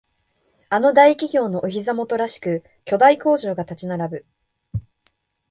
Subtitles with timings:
[0.69, 4.25] あの大企業のお膝元らしく巨大工場が立ち並ぶ